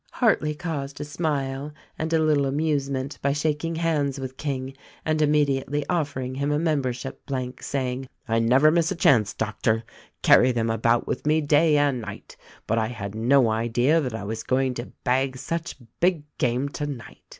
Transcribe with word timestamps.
Hartleigh 0.13 0.55
caused 0.55 0.99
a 0.99 1.05
smile 1.05 1.73
and 1.99 2.11
a 2.11 2.17
little 2.17 2.47
amusement 2.47 3.19
by 3.21 3.33
shak 3.33 3.63
ing 3.63 3.75
hands 3.75 4.19
with 4.19 4.35
King 4.35 4.75
and 5.05 5.21
immediately 5.21 5.85
offering 5.89 6.33
him 6.33 6.51
a 6.51 6.57
mem 6.57 6.81
bership 6.81 7.17
blank, 7.27 7.61
saying, 7.61 8.07
"I 8.27 8.39
never 8.39 8.71
miss 8.71 8.89
a 8.91 8.95
chance, 8.95 9.35
Doctor— 9.35 9.83
carry 10.23 10.51
them 10.51 10.71
about 10.71 11.05
with 11.05 11.27
me 11.27 11.39
day 11.39 11.77
and 11.77 12.01
night— 12.01 12.35
but 12.65 12.79
I 12.79 12.87
had 12.87 13.13
no 13.13 13.49
idea 13.51 14.01
that 14.01 14.15
I 14.15 14.23
was 14.23 14.41
going 14.41 14.73
to 14.73 14.87
bag 15.03 15.37
such 15.37 15.75
big 15.99 16.23
game 16.39 16.67
tonight." 16.69 17.19